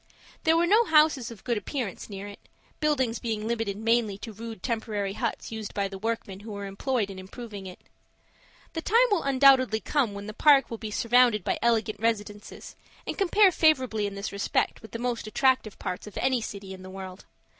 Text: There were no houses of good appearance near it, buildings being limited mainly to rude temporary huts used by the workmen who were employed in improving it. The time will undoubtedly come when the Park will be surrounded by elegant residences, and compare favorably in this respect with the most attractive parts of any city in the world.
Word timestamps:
There 0.45 0.57
were 0.57 0.65
no 0.65 0.85
houses 0.85 1.29
of 1.29 1.43
good 1.43 1.59
appearance 1.59 2.09
near 2.09 2.27
it, 2.27 2.39
buildings 2.79 3.19
being 3.19 3.47
limited 3.47 3.77
mainly 3.77 4.17
to 4.17 4.33
rude 4.33 4.63
temporary 4.63 5.13
huts 5.13 5.51
used 5.51 5.75
by 5.75 5.87
the 5.87 5.99
workmen 5.99 6.39
who 6.39 6.51
were 6.51 6.65
employed 6.65 7.11
in 7.11 7.19
improving 7.19 7.67
it. 7.67 7.79
The 8.73 8.81
time 8.81 9.05
will 9.11 9.21
undoubtedly 9.21 9.79
come 9.79 10.15
when 10.15 10.25
the 10.25 10.33
Park 10.33 10.71
will 10.71 10.79
be 10.79 10.89
surrounded 10.89 11.43
by 11.43 11.59
elegant 11.61 11.99
residences, 11.99 12.75
and 13.05 13.15
compare 13.15 13.51
favorably 13.51 14.07
in 14.07 14.15
this 14.15 14.31
respect 14.31 14.81
with 14.81 14.89
the 14.91 14.97
most 14.97 15.27
attractive 15.27 15.77
parts 15.77 16.07
of 16.07 16.17
any 16.17 16.41
city 16.41 16.73
in 16.73 16.81
the 16.81 16.89
world. 16.89 17.27